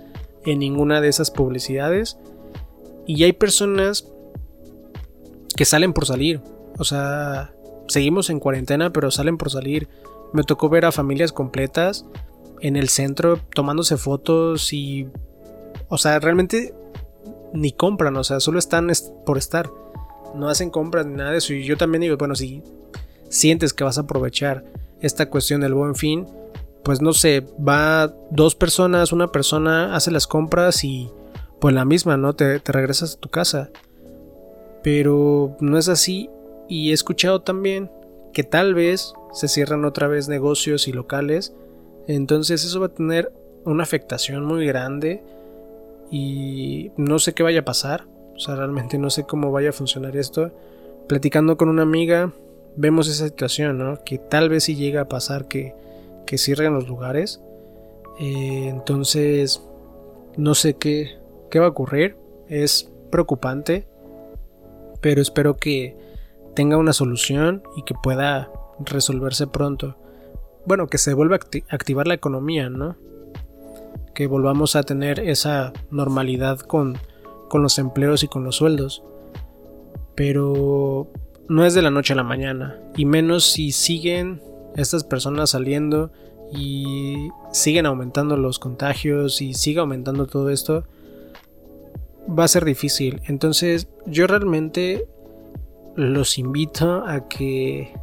en 0.45 0.61
ninguna 0.61 1.01
de 1.01 1.09
esas 1.09 1.31
publicidades. 1.31 2.19
Y 3.07 3.25
hay 3.25 3.33
personas 3.33 4.07
que 5.57 5.65
salen 5.65 5.93
por 5.93 6.07
salir. 6.07 6.41
O 6.79 6.85
sea, 6.85 7.53
seguimos 7.89 8.31
en 8.31 8.41
cuarentena, 8.41 8.93
pero 8.93 9.11
salen 9.11 9.39
por 9.39 9.51
salir. 9.51 9.89
Me 10.33 10.43
tocó 10.43 10.69
ver 10.69 10.85
a 10.85 10.93
familias 10.93 11.33
completas 11.33 12.05
en 12.61 12.77
el 12.77 12.89
centro 12.89 13.39
tomándose 13.55 13.97
fotos 13.97 14.73
y... 14.73 15.09
O 15.89 15.97
sea, 15.97 16.19
realmente 16.19 16.75
ni 17.53 17.73
compran, 17.73 18.17
o 18.17 18.25
sea, 18.25 18.41
solo 18.41 18.59
están 18.59 18.91
por 19.25 19.39
estar. 19.39 19.71
No 20.35 20.49
hacen 20.49 20.71
compras 20.71 21.07
ni 21.07 21.15
nada 21.15 21.33
de 21.33 21.39
eso. 21.39 21.55
Y 21.55 21.65
yo 21.65 21.77
también 21.77 22.03
digo, 22.03 22.17
bueno, 22.17 22.35
si 22.35 22.63
sientes 23.29 23.73
que 23.73 23.85
vas 23.85 23.99
a 23.99 24.03
aprovechar 24.03 24.65
esta 25.01 25.31
cuestión 25.31 25.61
del 25.61 25.75
buen 25.75 25.95
fin, 25.95 26.27
pues 26.85 27.01
no 27.01 27.13
sé, 27.13 27.47
va 27.57 28.15
dos 28.31 28.55
personas, 28.55 29.13
una 29.13 29.33
persona 29.33 29.95
hace 29.95 30.11
las 30.11 30.27
compras 30.27 30.85
y 30.85 31.11
pues 31.61 31.75
la 31.75 31.85
misma, 31.85 32.17
¿no? 32.17 32.35
Te, 32.35 32.61
te 32.61 32.73
regresas 32.73 33.15
a 33.15 33.21
tu 33.21 33.29
casa. 33.29 33.71
Pero 34.83 35.57
no 35.61 35.79
es 35.79 35.89
así 35.89 36.31
y 36.69 36.91
he 36.91 36.93
escuchado 36.93 37.43
también 37.43 37.91
que 38.33 38.45
tal 38.45 38.75
vez 38.75 39.15
se 39.33 39.49
cierran 39.49 39.85
otra 39.85 40.07
vez 40.09 40.29
negocios 40.29 40.89
y 40.89 40.93
locales. 40.93 41.55
Entonces 42.09 42.65
eso 42.65 42.81
va 42.81 42.87
a 42.87 42.95
tener 42.95 43.31
una 43.65 43.83
afectación 43.83 44.45
muy 44.45 44.67
grande 44.67 45.23
y 46.11 46.91
no 46.97 47.19
sé 47.19 47.35
qué 47.35 47.43
vaya 47.43 47.61
a 47.61 47.65
pasar. 47.65 48.07
O 48.35 48.39
sea, 48.41 48.57
realmente 48.57 48.99
no 48.99 49.11
sé 49.11 49.25
cómo 49.25 49.53
vaya 49.53 49.69
a 49.71 49.73
funcionar 49.73 50.17
esto. 50.17 50.51
Platicando 51.07 51.57
con 51.59 51.69
una 51.69 51.83
amiga, 51.83 52.33
vemos 52.77 53.09
esa 53.09 53.27
situación, 53.27 53.77
¿no? 53.79 54.03
Que 54.05 54.19
tal 54.19 54.49
vez 54.49 54.65
si 54.65 54.75
llega 54.75 55.03
a 55.03 55.09
pasar 55.09 55.49
que, 55.49 55.75
que 56.27 56.39
cierren 56.39 56.73
los 56.73 56.89
lugares. 56.89 57.43
Eh, 58.19 58.69
entonces, 58.69 59.63
no 60.37 60.55
sé 60.55 60.75
qué, 60.75 61.19
qué 61.51 61.59
va 61.59 61.67
a 61.67 61.71
ocurrir. 61.71 62.17
Es 62.49 62.91
preocupante. 63.11 63.87
Pero 65.03 65.21
espero 65.21 65.57
que 65.57 65.95
tenga 66.55 66.79
una 66.79 66.95
solución 66.95 67.63
y 67.77 67.83
que 67.83 67.95
pueda 68.03 68.51
resolverse 68.81 69.47
pronto. 69.47 69.97
Bueno, 70.69 70.87
que 70.87 70.99
se 70.99 71.15
vuelva 71.15 71.37
a 71.37 71.75
activar 71.75 72.07
la 72.07 72.13
economía, 72.13 72.69
¿no? 72.69 72.95
Que 74.15 74.27
volvamos 74.27 74.77
a 74.77 74.83
tener 74.83 75.19
esa 75.19 75.73
normalidad 75.91 76.61
con, 76.61 76.99
con 77.49 77.63
los 77.63 77.79
empleos 77.79 78.23
y 78.23 78.29
con 78.29 78.45
los 78.45 78.57
sueldos. 78.57 79.03
Pero 80.15 81.11
no 81.49 81.65
es 81.65 81.73
de 81.73 81.81
la 81.81 81.91
noche 81.91 82.13
a 82.13 82.17
la 82.17 82.23
mañana. 82.23 82.79
Y 82.99 83.07
menos 83.07 83.47
si 83.47 83.73
siguen 83.73 84.43
estas 84.77 85.05
personas 85.05 85.49
saliendo 85.49 86.13
y 86.53 87.31
siguen 87.51 87.87
aumentando 87.87 88.37
los 88.37 88.59
contagios 88.59 89.41
y 89.41 89.55
sigue 89.55 89.81
aumentando 89.81 90.27
todo 90.27 90.51
esto. 90.51 90.85
Va 92.29 92.45
a 92.45 92.49
ser 92.49 92.67
difícil. 92.67 93.23
Entonces 93.25 93.89
yo 94.05 94.27
realmente 94.27 95.09
los 95.97 96.37
invito 96.37 97.07
a 97.07 97.27
que 97.27 97.95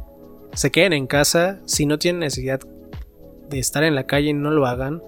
se 0.56 0.72
queden 0.72 0.92
en 0.92 1.06
casa. 1.06 1.60
Si 1.66 1.86
no 1.86 1.98
tienen 1.98 2.20
necesidad 2.20 2.60
de 3.48 3.58
estar 3.60 3.84
en 3.84 3.94
la 3.94 4.06
calle, 4.06 4.34
no 4.34 4.50
lo 4.50 4.66
hagan. 4.66 5.02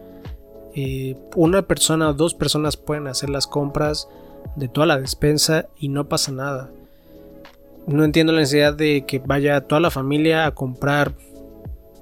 Eh, 0.75 1.17
una 1.35 1.63
persona 1.63 2.11
o 2.11 2.15
dos 2.15 2.35
personas 2.35 2.77
pueden 2.77 3.09
hacer 3.09 3.31
las 3.31 3.49
compras 3.49 4.09
de 4.55 4.69
toda 4.69 4.87
la 4.87 5.01
despensa 5.01 5.67
y 5.77 5.89
no 5.89 6.09
pasa 6.09 6.31
nada 6.31 6.71
no 7.89 8.05
entiendo 8.05 8.33
la 8.33 8.41
necesidad 8.41 8.75
de 8.75 9.05
que 9.07 9.19
vaya 9.19 9.63
toda 9.63 9.81
la 9.81 9.91
familia 9.91 10.47
a 10.47 10.51
comprar, 10.53 11.15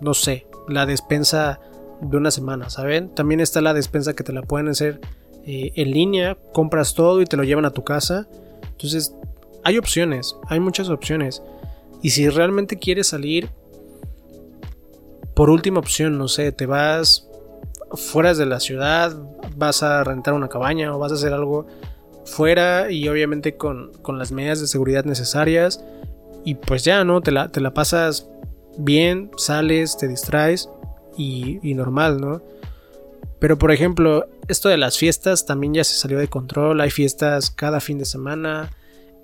no 0.00 0.14
sé, 0.14 0.46
la 0.68 0.84
despensa 0.84 1.60
de 2.00 2.16
una 2.16 2.32
semana, 2.32 2.68
¿saben? 2.70 3.14
También 3.14 3.40
está 3.40 3.60
la 3.60 3.72
despensa 3.72 4.14
que 4.14 4.24
te 4.24 4.32
la 4.32 4.42
pueden 4.42 4.68
hacer 4.68 5.00
eh, 5.46 5.72
en 5.76 5.92
línea, 5.92 6.36
compras 6.52 6.94
todo 6.94 7.22
y 7.22 7.24
te 7.24 7.36
lo 7.36 7.44
llevan 7.44 7.64
a 7.64 7.70
tu 7.70 7.84
casa. 7.84 8.26
Entonces, 8.72 9.14
hay 9.62 9.78
opciones, 9.78 10.36
hay 10.48 10.58
muchas 10.58 10.88
opciones. 10.88 11.40
Y 12.06 12.10
si 12.10 12.28
realmente 12.28 12.78
quieres 12.78 13.08
salir, 13.08 13.50
por 15.34 15.50
última 15.50 15.80
opción, 15.80 16.16
no 16.18 16.28
sé, 16.28 16.52
te 16.52 16.64
vas 16.64 17.28
fuera 17.94 18.32
de 18.32 18.46
la 18.46 18.60
ciudad, 18.60 19.16
vas 19.56 19.82
a 19.82 20.04
rentar 20.04 20.34
una 20.34 20.46
cabaña 20.48 20.94
o 20.94 21.00
vas 21.00 21.10
a 21.10 21.16
hacer 21.16 21.32
algo 21.32 21.66
fuera 22.24 22.92
y 22.92 23.08
obviamente 23.08 23.56
con, 23.56 23.90
las 24.06 24.30
medidas 24.30 24.60
de 24.60 24.68
seguridad 24.68 25.04
necesarias. 25.04 25.84
Y 26.44 26.54
pues 26.54 26.84
ya, 26.84 27.02
¿no? 27.02 27.22
Te 27.22 27.32
la, 27.32 27.48
te 27.48 27.60
la 27.60 27.74
pasas 27.74 28.28
bien, 28.78 29.32
sales, 29.36 29.96
te 29.96 30.06
distraes 30.06 30.68
y, 31.18 31.58
normal, 31.74 32.20
¿no? 32.20 32.40
Pero 33.40 33.58
por 33.58 33.72
ejemplo, 33.72 34.28
esto 34.46 34.68
de 34.68 34.76
las 34.76 34.96
fiestas 34.96 35.44
también 35.44 35.74
ya 35.74 35.82
se 35.82 35.96
salió 35.96 36.20
de 36.20 36.28
control. 36.28 36.80
Hay 36.82 36.90
fiestas 36.90 37.50
cada 37.50 37.80
fin 37.80 37.98
de 37.98 38.04
semana. 38.04 38.70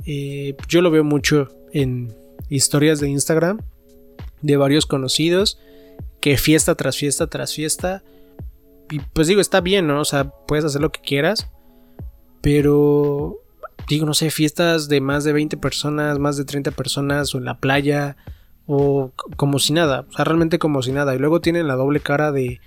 Eh, 0.04 0.56
yo 0.66 0.82
lo 0.82 0.90
veo 0.90 1.04
mucho 1.04 1.46
en 1.72 2.20
historias 2.48 3.00
de 3.00 3.08
Instagram 3.08 3.60
de 4.42 4.56
varios 4.56 4.86
conocidos. 4.86 5.58
Que 6.20 6.36
fiesta 6.36 6.74
tras 6.74 6.96
fiesta 6.96 7.26
tras 7.26 7.54
fiesta. 7.54 8.02
Y 8.90 9.00
pues 9.00 9.26
digo, 9.26 9.40
está 9.40 9.60
bien, 9.60 9.86
¿no? 9.86 10.00
O 10.00 10.04
sea, 10.04 10.30
puedes 10.30 10.64
hacer 10.64 10.80
lo 10.80 10.92
que 10.92 11.00
quieras. 11.00 11.50
Pero, 12.40 13.38
digo, 13.88 14.06
no 14.06 14.14
sé, 14.14 14.30
fiestas 14.30 14.88
de 14.88 15.00
más 15.00 15.24
de 15.24 15.32
20 15.32 15.56
personas, 15.56 16.18
más 16.18 16.36
de 16.36 16.44
30 16.44 16.72
personas, 16.72 17.34
o 17.34 17.38
en 17.38 17.44
la 17.44 17.58
playa, 17.58 18.16
o 18.66 19.12
como 19.36 19.58
si 19.58 19.72
nada, 19.72 20.06
o 20.08 20.12
sea, 20.12 20.24
realmente 20.24 20.58
como 20.58 20.82
si 20.82 20.92
nada. 20.92 21.14
Y 21.14 21.18
luego 21.18 21.40
tienen 21.40 21.68
la 21.68 21.76
doble 21.76 22.00
cara 22.00 22.32
de, 22.32 22.60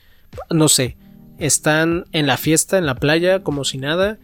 no 0.50 0.70
sé, 0.70 0.98
están 1.38 2.06
en 2.12 2.28
la 2.28 2.38
fiesta, 2.38 2.78
en 2.78 2.86
la 2.86 2.96
playa, 2.96 3.44
como 3.44 3.64
si 3.64 3.78
nada. 3.78 4.18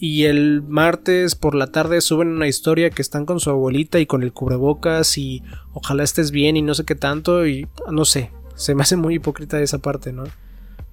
Y 0.00 0.24
el 0.24 0.62
martes 0.62 1.34
por 1.34 1.54
la 1.54 1.68
tarde 1.68 2.00
suben 2.00 2.28
una 2.28 2.48
historia 2.48 2.90
que 2.90 3.00
están 3.00 3.26
con 3.26 3.38
su 3.40 3.50
abuelita 3.50 4.00
y 4.00 4.06
con 4.06 4.22
el 4.22 4.32
cubrebocas 4.32 5.16
y 5.18 5.42
ojalá 5.72 6.02
estés 6.02 6.30
bien 6.30 6.56
y 6.56 6.62
no 6.62 6.74
sé 6.74 6.84
qué 6.84 6.96
tanto 6.96 7.46
y 7.46 7.68
no 7.90 8.04
sé, 8.04 8.30
se 8.56 8.74
me 8.74 8.82
hace 8.82 8.96
muy 8.96 9.14
hipócrita 9.14 9.60
esa 9.60 9.78
parte, 9.78 10.12
¿no? 10.12 10.24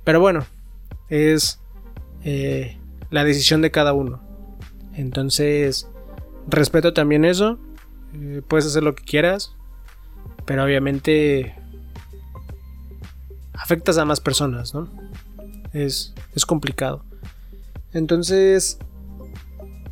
Pero 0.03 0.19
bueno, 0.19 0.45
es 1.09 1.59
eh, 2.23 2.77
la 3.09 3.23
decisión 3.23 3.61
de 3.61 3.71
cada 3.71 3.93
uno. 3.93 4.21
Entonces, 4.93 5.87
respeto 6.47 6.93
también 6.93 7.25
eso. 7.25 7.59
Eh, 8.13 8.41
puedes 8.47 8.65
hacer 8.65 8.83
lo 8.83 8.95
que 8.95 9.03
quieras, 9.03 9.55
pero 10.45 10.63
obviamente 10.63 11.55
afectas 13.53 13.97
a 13.97 14.05
más 14.05 14.19
personas, 14.19 14.73
¿no? 14.73 14.89
Es, 15.73 16.13
es 16.35 16.45
complicado. 16.45 17.03
Entonces, 17.93 18.79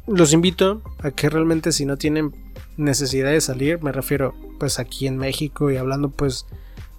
los 0.09 0.33
invito 0.33 0.81
a 0.99 1.11
que 1.11 1.29
realmente 1.29 1.71
si 1.71 1.85
no 1.85 1.97
tienen 1.97 2.33
necesidad 2.77 3.31
de 3.31 3.41
salir, 3.41 3.81
me 3.81 3.91
refiero 3.91 4.33
pues 4.59 4.79
aquí 4.79 5.07
en 5.07 5.17
México 5.17 5.71
y 5.71 5.77
hablando 5.77 6.09
pues 6.09 6.45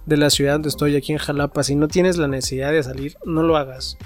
de 0.05 0.17
la 0.17 0.29
ciudad 0.29 0.53
donde 0.53 0.69
estoy, 0.69 0.95
aquí 0.95 1.11
en 1.11 1.19
Jalapa, 1.19 1.63
si 1.63 1.75
no 1.75 1.87
tienes 1.87 2.17
la 2.17 2.27
necesidad 2.27 2.71
de 2.71 2.83
salir, 2.83 3.17
no 3.25 3.43
lo 3.43 3.57
hagas 3.57 3.97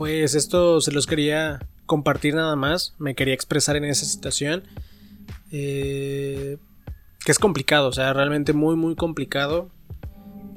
pues 0.00 0.34
esto 0.34 0.80
se 0.80 0.92
los 0.92 1.06
quería 1.06 1.60
compartir 1.84 2.34
nada 2.34 2.56
más. 2.56 2.94
Me 2.98 3.14
quería 3.14 3.34
expresar 3.34 3.76
en 3.76 3.84
esa 3.84 4.06
situación. 4.06 4.62
Eh, 5.52 6.56
que 7.22 7.30
es 7.30 7.38
complicado, 7.38 7.88
o 7.88 7.92
sea, 7.92 8.14
realmente 8.14 8.54
muy, 8.54 8.76
muy 8.76 8.96
complicado. 8.96 9.70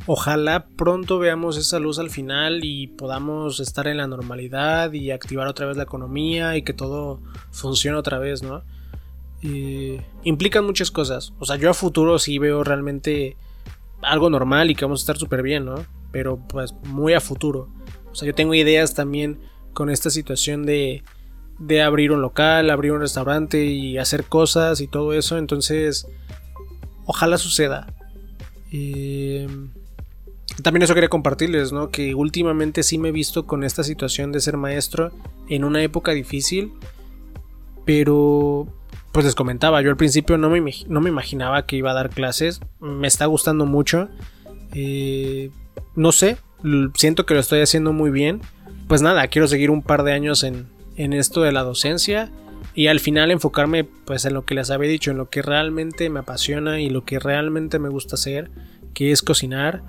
Ojalá 0.06 0.68
pronto 0.76 1.18
veamos 1.18 1.58
esa 1.58 1.80
luz 1.80 1.98
al 1.98 2.10
final 2.10 2.62
y 2.64 2.88
podamos 2.88 3.60
estar 3.60 3.88
en 3.88 3.98
la 3.98 4.08
normalidad 4.08 4.92
y 4.92 5.12
activar 5.12 5.48
otra 5.48 5.66
vez 5.66 5.78
la 5.78 5.84
economía 5.84 6.58
y 6.58 6.64
que 6.64 6.74
todo 6.74 7.22
funcione 7.52 7.98
otra 7.98 8.20
vez, 8.20 8.44
¿no? 8.44 8.64
eh, 9.44 10.02
implican 10.24 10.66
muchas 10.66 10.90
cosas. 10.90 11.34
O 11.40 11.46
sea, 11.46 11.58
yo 11.58 11.70
a 11.70 11.74
futuro 11.74 12.18
sí 12.18 12.40
veo 12.40 12.64
realmente 12.64 13.36
algo 14.02 14.30
normal 14.30 14.72
y 14.72 14.76
que 14.76 14.86
vamos 14.86 15.02
a 15.02 15.04
estar 15.04 15.18
súper 15.18 15.44
bien, 15.44 15.66
¿no? 15.66 15.86
Pero 16.12 16.38
pues 16.48 16.74
muy 16.86 17.14
a 17.14 17.20
futuro. 17.20 17.70
O 18.12 18.16
sea, 18.16 18.26
yo 18.26 18.34
tengo 18.34 18.54
ideas 18.54 18.94
también 18.94 19.40
con 19.74 19.90
esta 19.90 20.10
situación 20.10 20.66
de, 20.66 21.04
de 21.60 21.82
abrir 21.82 22.12
un 22.12 22.22
local, 22.22 22.70
abrir 22.70 22.94
un 22.94 23.02
restaurante 23.02 23.66
y 23.66 23.98
hacer 23.98 24.24
cosas 24.26 24.80
y 24.82 24.88
todo 24.88 25.14
eso. 25.14 25.38
Entonces, 25.38 26.08
ojalá 27.06 27.38
suceda. 27.38 27.88
También 30.62 30.84
eso 30.84 30.94
quería 30.94 31.10
compartirles, 31.10 31.72
¿no? 31.72 31.90
Que 31.90 32.14
últimamente 32.14 32.84
sí 32.84 32.98
me 32.98 33.10
he 33.10 33.12
visto 33.12 33.46
con 33.46 33.64
esta 33.64 33.84
situación 33.84 34.32
de 34.32 34.40
ser 34.40 34.58
maestro 34.58 35.12
en 35.50 35.64
una 35.64 35.82
época 35.82 36.12
difícil. 36.12 36.74
Pero, 37.86 38.68
pues 39.12 39.26
les 39.26 39.36
comentaba, 39.36 39.82
yo 39.82 39.90
al 39.90 39.98
principio 39.98 40.38
no 40.38 40.50
me, 40.50 40.62
no 40.88 41.02
me 41.02 41.10
imaginaba 41.10 41.66
que 41.66 41.76
iba 41.76 41.92
a 41.92 41.96
dar 41.96 42.10
clases. 42.10 42.62
Me 42.80 43.08
está 43.08 43.26
gustando 43.26 43.66
mucho. 43.66 44.10
Eh, 44.74 45.50
no 45.96 46.12
sé, 46.12 46.38
siento 46.96 47.26
que 47.26 47.34
lo 47.34 47.40
estoy 47.40 47.62
haciendo 47.62 47.94
muy 47.94 48.12
bien. 48.12 48.42
Pues 48.88 49.02
nada, 49.02 49.28
quiero 49.28 49.48
seguir 49.48 49.72
un 49.72 49.82
par 49.82 50.04
de 50.04 50.14
años 50.14 50.44
en, 50.44 50.68
en 50.98 51.14
esto 51.14 51.42
de 51.42 51.52
la 51.52 51.64
docencia 51.64 52.32
y 52.76 52.88
al 52.88 53.00
final 53.00 53.32
enfocarme 53.32 53.84
pues 53.84 54.26
en 54.26 54.34
lo 54.34 54.46
que 54.46 54.56
les 54.56 54.72
había 54.72 54.90
dicho, 54.90 55.12
en 55.12 55.18
lo 55.18 55.30
que 55.30 55.42
realmente 55.42 56.10
me 56.10 56.20
apasiona 56.20 56.80
y 56.80 56.90
lo 56.90 57.06
que 57.06 57.20
realmente 57.20 57.80
me 57.80 57.90
gusta 57.90 58.16
hacer, 58.16 58.52
que 58.94 59.12
es 59.12 59.22
cocinar 59.22 59.84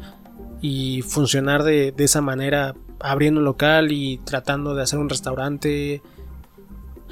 y 0.66 1.02
funcionar 1.02 1.62
de, 1.62 1.92
esa 1.98 2.22
manera, 2.22 2.74
abriendo 2.98 3.40
un 3.40 3.44
local 3.44 3.92
y 3.92 4.16
tratando 4.24 4.74
de 4.74 4.82
hacer 4.82 4.98
un 4.98 5.10
restaurante 5.10 6.00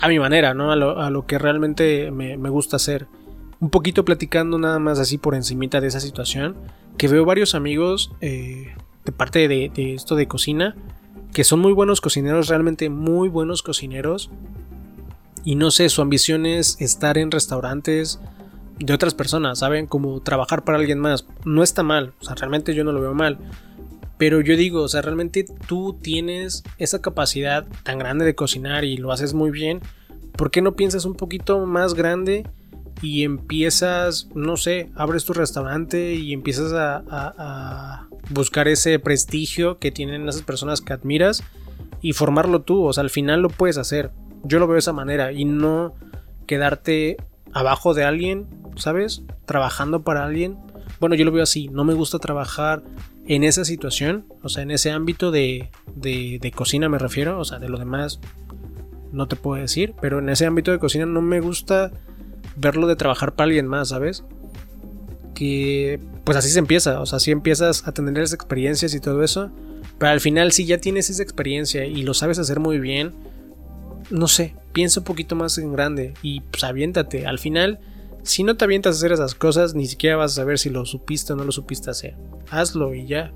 a 0.01 0.09
mi 0.09 0.19
manera, 0.19 0.55
¿no? 0.55 0.73
A 0.73 1.11
lo, 1.11 1.27
que 1.27 1.39
realmente 1.39 2.11
me, 2.11 2.49
gusta 2.49 2.77
hacer. 2.77 3.09
Un 3.61 3.69
poquito 3.69 4.07
platicando 4.07 4.59
nada 4.59 4.79
más 4.79 4.99
así 4.99 5.19
por 5.19 5.35
encimita 5.35 5.83
de 5.83 5.89
esa 5.89 6.01
situación, 6.01 6.57
que 6.97 7.09
veo 7.09 7.27
varios 7.27 7.55
amigos 7.55 8.11
eh, 8.23 8.75
de 9.05 9.13
parte 9.13 9.47
de, 9.49 9.71
de 9.75 9.93
esto 9.93 10.17
de 10.17 10.27
cocina, 10.27 10.75
que 11.35 11.45
son 11.45 11.61
muy 11.61 11.75
buenos 11.75 12.01
cocineros, 12.01 12.49
realmente 12.49 12.89
muy 12.89 13.29
buenos 13.29 13.63
cocineros. 13.63 14.31
Y 15.45 15.57
no 15.57 15.71
sé, 15.71 15.91
su 15.91 16.01
ambición 16.01 16.47
es 16.47 16.81
estar 16.81 17.19
en 17.19 17.31
restaurantes 17.31 18.19
de 18.85 18.95
otras 18.95 19.15
personas, 19.15 19.59
¿saben? 19.59 19.87
Como 19.87 20.21
trabajar 20.21 20.65
para 20.65 20.79
alguien 20.79 20.99
más. 20.99 21.27
No 21.45 21.63
está 21.63 21.83
mal, 21.83 22.15
o 22.21 22.25
sea, 22.25 22.35
realmente 22.35 22.75
yo 22.75 22.85
no 22.85 22.93
lo 22.93 23.01
veo 23.01 23.15
mal. 23.15 23.39
Pero 24.19 24.41
yo 24.41 24.57
digo, 24.57 24.83
o 24.83 24.89
sea, 24.89 25.03
realmente 25.03 25.45
tú 25.67 25.99
tienes 26.01 26.63
esa 26.79 27.01
capacidad 27.01 27.67
tan 27.83 27.99
grande 27.99 28.25
de 28.25 28.35
cocinar 28.35 28.85
y 28.85 28.97
lo 28.97 29.11
haces 29.11 29.35
muy 29.35 29.51
bien. 29.51 29.81
¿Por 30.37 30.51
qué 30.51 30.63
no 30.63 30.77
piensas 30.77 31.05
un 31.05 31.15
poquito 31.15 31.67
más 31.67 31.95
grande 31.95 32.47
y 33.01 33.25
empiezas, 33.25 34.29
no 34.35 34.57
sé, 34.57 34.91
abres 34.95 35.25
tu 35.25 35.33
restaurante 35.33 36.15
y 36.15 36.33
empiezas 36.33 36.73
a, 36.73 38.07
buscar 38.31 38.69
ese 38.69 38.99
prestigio 39.01 39.79
que 39.79 39.91
tienen 39.91 40.29
esas 40.29 40.43
personas 40.43 40.81
que 40.81 40.93
admiras 40.93 41.43
y 42.01 42.13
formarlo 42.13 42.63
tú? 42.63 42.85
O 42.85 42.93
sea, 42.93 43.03
al 43.03 43.11
final 43.11 43.43
lo 43.43 43.49
puedes 43.49 43.77
hacer. 43.77 44.13
Yo 44.45 44.61
lo 44.61 44.69
veo 44.69 44.75
de 44.75 44.81
esa 44.81 44.93
manera 44.93 45.33
y 45.33 45.45
no 45.45 45.95
quedarte 46.47 47.17
abajo 47.53 47.95
de 47.95 48.05
alguien, 48.05 48.47
¿sabes? 48.77 49.23
Trabajando 49.47 50.03
para 50.03 50.25
alguien. 50.25 50.59
Bueno, 51.01 51.15
yo 51.15 51.25
lo 51.25 51.33
veo 51.33 51.43
así, 51.43 51.69
no 51.69 51.85
me 51.85 51.95
gusta 51.95 52.19
trabajar 52.19 52.83
en 53.27 53.45
esa 53.45 53.65
situación, 53.65 54.27
o 54.43 54.49
sea, 54.49 54.63
en 54.63 54.71
ese 54.71 54.91
ámbito 54.91 55.31
de, 55.31 55.71
de, 55.95 56.53
cocina 56.55 56.89
me 56.89 56.99
refiero, 56.99 57.39
o 57.39 57.45
sea, 57.45 57.59
de 57.59 57.69
lo 57.69 57.79
demás 57.79 58.21
no 59.13 59.29
te 59.29 59.37
puedo 59.37 59.61
decir, 59.61 59.95
pero 60.01 60.19
en 60.19 60.29
ese 60.29 60.47
ámbito 60.47 60.71
de 60.71 60.79
cocina 60.79 61.07
no 61.07 61.23
me 61.23 61.41
gusta 61.41 61.93
verlo 62.57 62.87
de 62.87 62.97
trabajar 62.97 63.35
para 63.35 63.47
alguien 63.47 63.67
más, 63.67 63.91
¿sabes? 63.91 64.25
Que 65.35 66.01
pues 66.25 66.37
así 66.37 66.51
se 66.51 66.59
empieza, 66.59 67.01
o 67.01 67.07
sea, 67.07 67.19
así 67.19 67.31
empiezas 67.31 67.87
a 67.87 67.93
tener 67.93 68.17
esas 68.19 68.35
experiencias 68.35 68.95
y 68.95 69.01
todo 69.01 69.23
eso, 69.23 69.51
pero 69.99 70.13
al 70.13 70.21
final 70.21 70.53
si 70.53 70.67
ya 70.67 70.79
tienes 70.79 71.11
esa 71.11 71.23
experiencia 71.23 71.85
y 71.85 72.03
lo 72.03 72.15
sabes 72.15 72.39
hacer 72.39 72.59
muy 72.59 72.79
bien, 72.79 73.13
no 74.13 74.29
sé, 74.29 74.55
piensa 74.73 75.01
un 75.01 75.05
poquito 75.05 75.35
más 75.35 75.57
en 75.59 75.73
grande 75.73 76.15
y 76.23 76.41
pues 76.41 76.63
aviéntate. 76.65 77.27
Al 77.27 77.39
final, 77.39 77.81
si 78.23 78.45
no 78.45 78.57
te 78.57 78.65
avientas 78.65 78.95
a 78.95 78.99
hacer 78.99 79.13
esas 79.13 79.35
cosas, 79.35 79.75
ni 79.75 79.87
siquiera 79.87 80.17
vas 80.17 80.33
a 80.33 80.37
saber 80.37 80.59
si 80.59 80.71
lo 80.71 80.85
supiste 80.85 81.33
o 81.33 81.37
no 81.37 81.45
lo 81.45 81.53
supiste 81.53 81.91
hacer. 81.91 82.15
Hazlo 82.51 82.95
y 82.95 83.07
ya. 83.07 83.33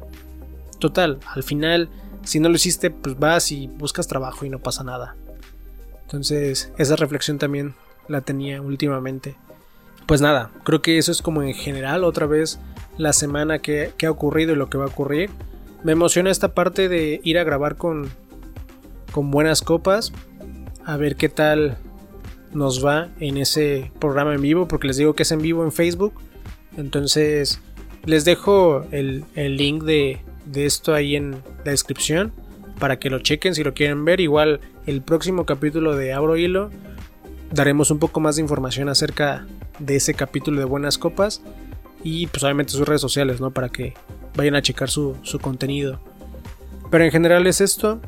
Total, 0.78 1.18
al 1.34 1.42
final, 1.42 1.88
si 2.24 2.40
no 2.40 2.50
lo 2.50 2.56
hiciste, 2.56 2.90
pues 2.90 3.18
vas 3.18 3.50
y 3.52 3.66
buscas 3.66 4.06
trabajo 4.06 4.44
y 4.44 4.50
no 4.50 4.58
pasa 4.58 4.84
nada. 4.84 5.16
Entonces, 6.02 6.70
esa 6.76 6.94
reflexión 6.96 7.38
también 7.38 7.74
la 8.06 8.20
tenía 8.20 8.60
últimamente. 8.60 9.36
Pues 10.06 10.20
nada, 10.20 10.52
creo 10.62 10.82
que 10.82 10.98
eso 10.98 11.10
es 11.10 11.22
como 11.22 11.42
en 11.42 11.54
general 11.54 12.04
otra 12.04 12.26
vez 12.26 12.60
la 12.98 13.12
semana 13.12 13.60
que, 13.60 13.92
que 13.96 14.06
ha 14.06 14.10
ocurrido 14.10 14.52
y 14.52 14.56
lo 14.56 14.68
que 14.68 14.78
va 14.78 14.84
a 14.84 14.88
ocurrir. 14.88 15.30
Me 15.82 15.92
emociona 15.92 16.30
esta 16.30 16.54
parte 16.54 16.88
de 16.88 17.20
ir 17.24 17.38
a 17.38 17.44
grabar 17.44 17.76
con, 17.76 18.10
con 19.10 19.30
buenas 19.30 19.62
copas 19.62 20.12
a 20.86 20.96
ver 20.96 21.16
qué 21.16 21.28
tal 21.28 21.76
nos 22.54 22.84
va 22.84 23.08
en 23.18 23.36
ese 23.36 23.90
programa 23.98 24.34
en 24.34 24.40
vivo, 24.40 24.68
porque 24.68 24.86
les 24.86 24.96
digo 24.96 25.14
que 25.14 25.24
es 25.24 25.32
en 25.32 25.42
vivo 25.42 25.64
en 25.64 25.72
Facebook. 25.72 26.14
Entonces, 26.76 27.60
les 28.04 28.24
dejo 28.24 28.84
el, 28.92 29.24
link 29.34 29.82
de, 29.82 30.20
esto 30.54 30.94
ahí 30.94 31.16
en 31.16 31.32
la 31.64 31.72
descripción 31.72 32.32
para 32.78 32.98
que 33.00 33.10
lo 33.10 33.18
chequen 33.18 33.54
si 33.54 33.64
lo 33.64 33.74
quieren 33.74 34.04
ver. 34.04 34.20
Igual 34.20 34.60
el 34.86 35.02
próximo 35.02 35.44
capítulo 35.44 35.96
de 35.96 36.12
Abro 36.12 36.36
Hilo 36.36 36.70
daremos 37.50 37.90
un 37.90 37.98
poco 37.98 38.20
más 38.20 38.36
de 38.36 38.42
información 38.42 38.88
acerca 38.88 39.44
de 39.80 39.96
ese 39.96 40.14
capítulo 40.14 40.60
de 40.60 40.66
Buenas 40.66 40.98
Copas 40.98 41.42
y 42.04 42.28
pues 42.28 42.44
obviamente 42.44 42.72
sus 42.72 42.86
redes 42.86 43.00
sociales, 43.00 43.40
¿no? 43.40 43.50
Para 43.50 43.70
que 43.70 43.94
vayan 44.36 44.54
a 44.54 44.62
checar 44.62 44.88
su, 44.88 45.16
su 45.22 45.40
contenido. 45.40 45.98
Pero 46.92 47.02
en 47.02 47.10
general 47.10 47.48
es 47.48 47.60
esto, 47.60 48.00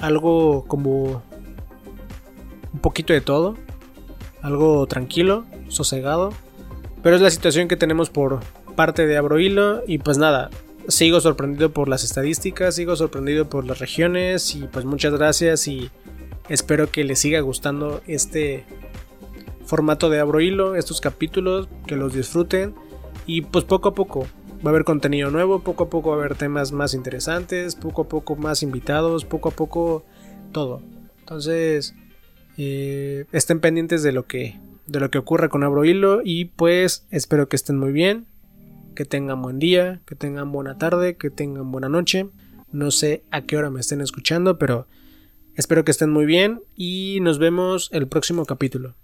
algo 0.00 0.64
como 0.68 1.24
poquito 2.80 3.12
de 3.12 3.20
todo, 3.20 3.56
algo 4.42 4.86
tranquilo, 4.86 5.44
sosegado, 5.68 6.32
pero 7.02 7.16
es 7.16 7.22
la 7.22 7.30
situación 7.30 7.68
que 7.68 7.76
tenemos 7.76 8.10
por 8.10 8.40
parte 8.76 9.06
de 9.06 9.16
Abrohilo 9.16 9.82
y 9.86 9.98
pues 9.98 10.18
nada, 10.18 10.50
sigo 10.88 11.20
sorprendido 11.20 11.70
por 11.70 11.88
las 11.88 12.04
estadísticas, 12.04 12.74
sigo 12.74 12.96
sorprendido 12.96 13.48
por 13.48 13.64
las 13.66 13.78
regiones 13.78 14.54
y 14.54 14.62
pues 14.66 14.84
muchas 14.84 15.12
gracias 15.12 15.66
y 15.68 15.90
espero 16.48 16.90
que 16.90 17.04
les 17.04 17.18
siga 17.18 17.40
gustando 17.40 18.00
este 18.06 18.64
formato 19.64 20.10
de 20.10 20.20
Abrohilo, 20.20 20.74
estos 20.74 21.00
capítulos, 21.00 21.68
que 21.86 21.96
los 21.96 22.12
disfruten 22.12 22.74
y 23.26 23.42
pues 23.42 23.64
poco 23.64 23.90
a 23.90 23.94
poco 23.94 24.26
va 24.64 24.70
a 24.70 24.70
haber 24.70 24.84
contenido 24.84 25.30
nuevo, 25.30 25.60
poco 25.60 25.84
a 25.84 25.90
poco 25.90 26.10
va 26.10 26.16
a 26.16 26.18
haber 26.18 26.36
temas 26.36 26.72
más 26.72 26.94
interesantes, 26.94 27.76
poco 27.76 28.02
a 28.02 28.08
poco 28.08 28.36
más 28.36 28.62
invitados, 28.62 29.24
poco 29.24 29.50
a 29.50 29.52
poco 29.52 30.04
todo. 30.52 30.82
Entonces, 31.20 31.94
eh, 32.62 33.24
estén 33.32 33.60
pendientes 33.60 34.02
de 34.02 34.12
lo 34.12 34.26
que 34.26 34.58
de 34.86 35.00
lo 35.00 35.10
que 35.10 35.16
ocurra 35.16 35.48
con 35.48 35.62
Abro 35.62 35.84
Hilo 35.84 36.20
y 36.22 36.46
pues 36.46 37.06
espero 37.10 37.48
que 37.48 37.56
estén 37.56 37.78
muy 37.78 37.92
bien, 37.92 38.26
que 38.94 39.04
tengan 39.04 39.40
buen 39.40 39.58
día, 39.58 40.00
que 40.04 40.14
tengan 40.14 40.52
buena 40.52 40.76
tarde, 40.76 41.16
que 41.16 41.30
tengan 41.30 41.70
buena 41.72 41.88
noche. 41.88 42.28
No 42.70 42.90
sé 42.90 43.22
a 43.30 43.42
qué 43.42 43.56
hora 43.56 43.70
me 43.70 43.80
estén 43.80 44.00
escuchando, 44.00 44.58
pero 44.58 44.86
espero 45.54 45.84
que 45.84 45.92
estén 45.92 46.10
muy 46.10 46.26
bien 46.26 46.60
y 46.76 47.18
nos 47.22 47.38
vemos 47.38 47.88
el 47.92 48.08
próximo 48.08 48.44
capítulo. 48.44 48.94